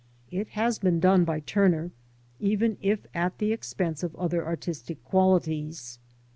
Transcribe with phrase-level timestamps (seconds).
[0.31, 1.91] It has been done by Turner,
[2.39, 5.99] even if at the expense of other artistic qualities.